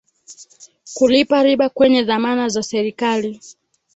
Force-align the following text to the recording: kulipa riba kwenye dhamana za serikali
kulipa 0.93 1.43
riba 1.43 1.69
kwenye 1.69 2.03
dhamana 2.03 2.49
za 2.49 2.63
serikali 2.63 3.41